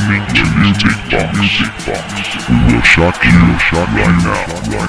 [0.00, 1.36] To Music Box.
[1.36, 2.48] Music Box.
[2.48, 4.46] We will shock you, shock right now.
[4.72, 4.88] Oops.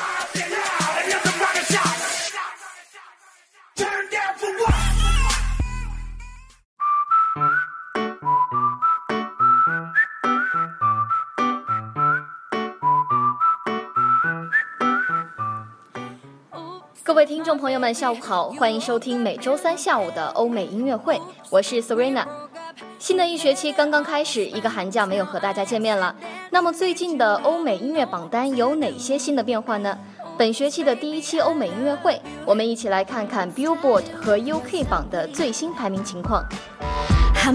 [17.03, 22.25] 各位听众朋友们，下午好，欢迎收听每周三下午的欧美音乐会，我是 Serena。
[23.01, 26.15] 新的一学期刚刚开始，一个寒假没有和大家见面了。
[26.51, 29.97] 那么最近的欧美音乐榜单有哪些新的变化呢？
[30.37, 36.45] 本学期的第一期欧美音乐会，我们一起来看看 Billboard 和 UK 榜的最新排名情况。
[37.33, 37.51] I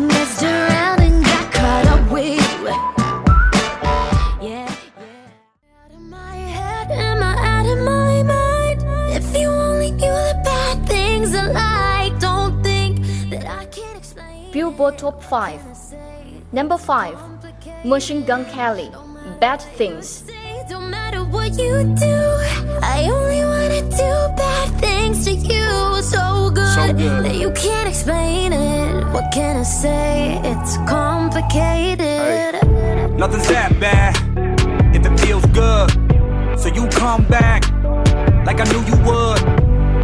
[14.57, 15.61] Billboard Top 5
[16.51, 18.91] Number 5 Machine Gun Kelly
[19.39, 20.25] Bad Things
[20.71, 22.17] Don't matter what you do,
[22.81, 26.01] I only wanna do bad things to you.
[26.01, 27.25] So good, So good.
[27.27, 29.05] that you can't explain it.
[29.13, 30.41] What can I say?
[30.43, 32.55] It's complicated.
[33.19, 34.17] Nothing's that bad
[34.97, 35.91] if it feels good.
[36.59, 37.61] So you come back
[38.47, 39.43] like I knew you would.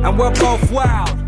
[0.04, 1.21] And we're both wild.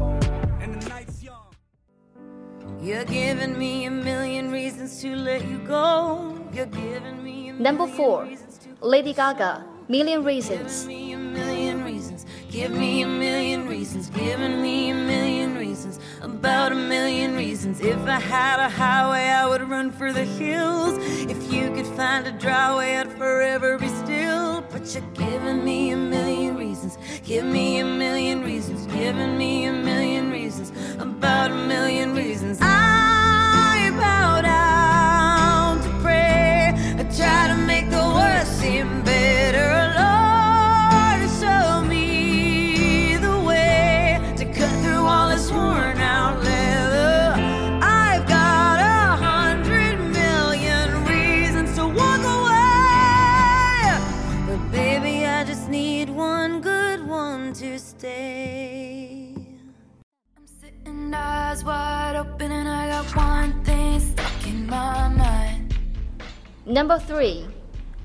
[2.84, 6.38] You're giving me a million reasons to let you go.
[6.52, 10.86] You're giving me a Number million 4 reasons to Lady Gaga Million Reasons
[11.34, 12.26] million reasons.
[12.50, 14.08] Give me a million reasons.
[14.10, 15.98] Giving me a million reasons.
[16.22, 17.80] About a million reasons.
[17.80, 20.94] If I had a highway, I would run for the hills.
[21.34, 24.62] If you could find a dry way, I'd forever be still.
[24.72, 26.98] But you're giving me a million reasons.
[27.24, 28.86] Give me a million reasons.
[28.86, 29.83] Giving me a million reasons.
[31.44, 32.58] About a million reasons.
[32.62, 36.72] I bow down to pray.
[36.98, 39.92] I try to make the worst seem better.
[40.00, 47.34] Lord, show me the way to cut through all this worn out leather.
[47.82, 53.98] I've got a hundred million reasons to walk away.
[54.46, 58.33] But baby, I just need one good one to stay.
[61.54, 65.74] Eyes wide open and I got one thing stuck in my mind.
[66.66, 67.46] Number 3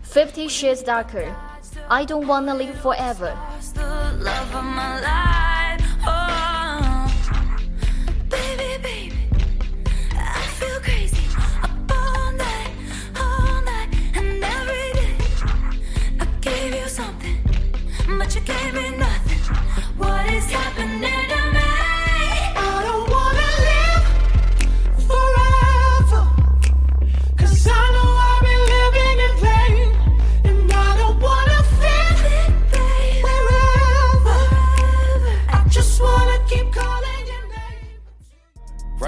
[0.04, 1.36] Fifty Shades Darker.
[1.90, 3.34] I Don't Wanna Live Forever.
[3.34, 5.00] Lost the love of my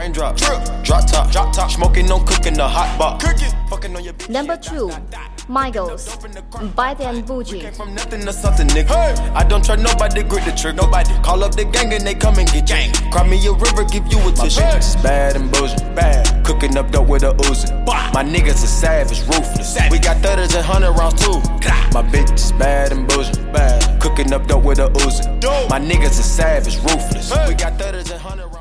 [0.02, 3.24] Raindrop, drip, drop top, drop top, smoking, no cooking, the hot box.
[3.24, 4.30] Cooking, fucking on your bitch.
[4.30, 4.90] Number 2
[5.48, 8.96] Migos Bad and Boujee Came from nothing to something, nigga.
[9.36, 10.76] I don't try nobody, grip the trick.
[10.76, 12.92] Nobody call up the gang and they come and get gang.
[13.12, 14.62] Cry me a river, give you a tissue.
[14.62, 16.46] My bitch is bad and bullshit, bad.
[16.48, 17.70] Cooking up dope with a Uzi.
[17.86, 19.78] My niggas are savage, ruthless.
[19.92, 21.38] We got thudders and hundred rounds too.
[21.94, 24.02] My bitch is bad and bullshit, bad.
[24.02, 25.70] Cooking up dope with a Uzi.
[25.70, 27.30] My niggas are savage, ruthless.
[27.48, 28.61] We got thudders and hundred rounds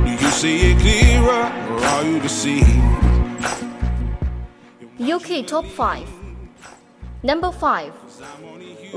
[0.41, 2.65] See it clearer, or are you deceived?
[4.99, 6.09] UK Top 5
[7.21, 7.93] Number 5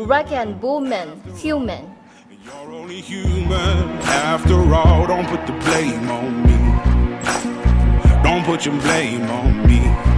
[0.08, 1.94] Rag'n'Bone Man Human
[2.42, 5.06] You're only human after all.
[5.06, 6.56] Don't put the blame on me.
[8.22, 10.13] Don't put your blame on me.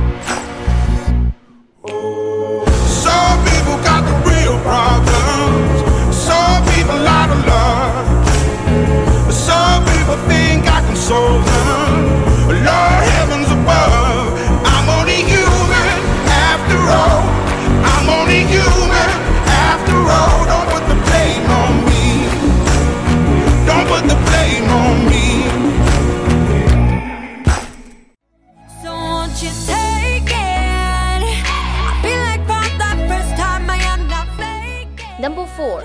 [35.18, 35.82] Number four,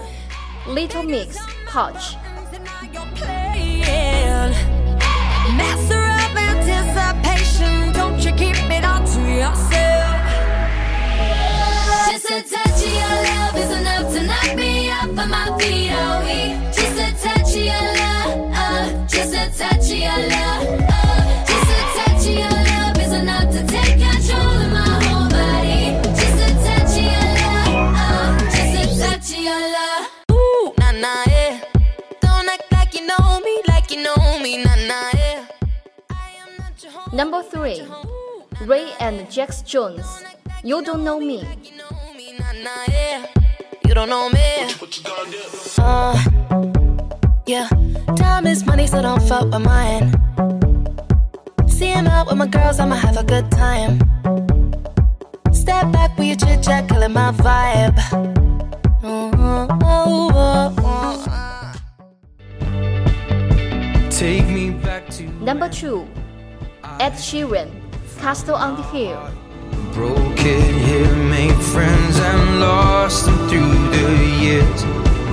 [0.67, 1.37] Little Mix,
[5.93, 8.80] of anticipation, don't you keep it
[37.69, 38.07] home.
[38.57, 40.23] Three, Raye and Jax Jones.
[40.63, 41.43] You don't know me.
[41.63, 43.25] You know me, nah, nah, yeah.
[43.93, 44.39] Don't know me.
[45.77, 46.17] Uh,
[47.45, 47.67] yeah.
[48.15, 50.13] Time is money, so don't fuck with mine.
[51.67, 53.99] See him out with my girls, I'ma have a good time.
[55.51, 57.99] Step back with your chit chat, killing my vibe.
[59.03, 60.91] Ooh, ooh, ooh, ooh.
[64.09, 66.07] Take me back to Number two,
[67.01, 67.71] Ed Sheeran,
[68.19, 69.27] Castle on the Hill.
[69.91, 74.07] broke it here, made friends and lost them through the
[74.39, 74.83] years.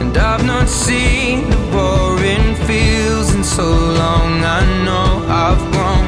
[0.00, 4.42] And I've not seen the boring fields in so long.
[4.42, 6.06] I know I've grown,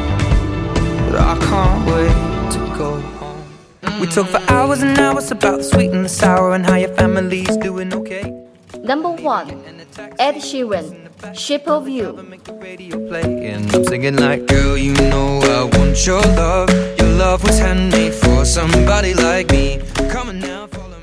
[1.04, 4.00] but I can't wait to go home.
[4.00, 6.94] We talk for hours and hours about the sweet and the sour and how your
[6.94, 8.32] family's doing okay.
[8.82, 9.50] Number one,
[10.18, 12.16] Ed Sheeran, Shape of You.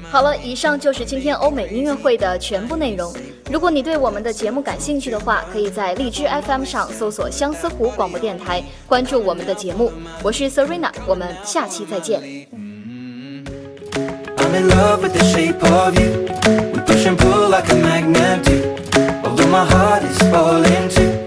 [0.09, 3.13] 好了，以上就是今天欧美音乐会的全部内容。
[3.51, 9.91] 如果你对我们的节目感兴趣的话，可以在荔枝 FM 上搜索相思湖广播电台，关注我们的节目。
[10.23, 12.21] 我是 Serena，我们下期再见。
[14.37, 16.25] I'm in love with the shape of you.
[16.73, 18.86] We push and pull like a magnet do.
[19.49, 21.26] My heart is falling too.